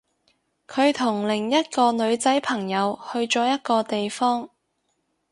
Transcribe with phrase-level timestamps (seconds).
[0.67, 4.49] 佢同另一個女仔朋友去咗一個地方